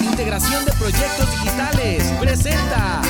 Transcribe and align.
Integración 0.00 0.64
de 0.64 0.72
proyectos 0.72 1.30
digitales, 1.32 2.02
presenta. 2.18 3.02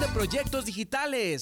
De 0.00 0.08
proyectos 0.08 0.64
digitales. 0.64 1.40